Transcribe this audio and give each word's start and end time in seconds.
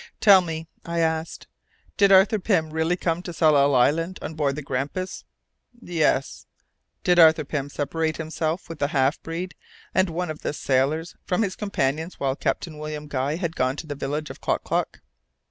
"Tell 0.19 0.41
me," 0.41 0.67
I 0.83 0.97
asked, 0.99 1.45
"did 1.95 2.11
Arthur 2.11 2.39
Pym 2.39 2.71
really 2.71 2.97
come 2.97 3.21
to 3.21 3.31
Tsalal 3.31 3.75
Island 3.75 4.17
on 4.23 4.33
board 4.33 4.55
the 4.55 4.63
Grampus?" 4.63 5.25
"Yes." 5.79 6.47
"Did 7.03 7.19
Arthur 7.19 7.45
Pym 7.45 7.69
separate 7.69 8.17
himself, 8.17 8.67
with 8.67 8.79
the 8.79 8.87
half 8.87 9.21
breed 9.21 9.53
and 9.93 10.09
one 10.09 10.31
of 10.31 10.41
the 10.41 10.53
sailors, 10.53 11.15
from 11.23 11.43
his 11.43 11.55
companions 11.55 12.19
while 12.19 12.35
Captain 12.35 12.79
William 12.79 13.05
Guy 13.07 13.35
had 13.35 13.55
gone 13.55 13.75
to 13.75 13.85
the 13.85 13.93
village 13.93 14.31
of 14.31 14.41
Klock 14.41 14.63
Klock?" 14.63 15.01